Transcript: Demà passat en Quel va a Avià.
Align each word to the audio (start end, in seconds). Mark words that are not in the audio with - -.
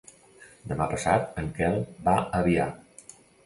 Demà 0.71 0.87
passat 0.93 1.39
en 1.43 1.51
Quel 1.59 1.79
va 2.11 2.19
a 2.25 2.27
Avià. 2.41 2.69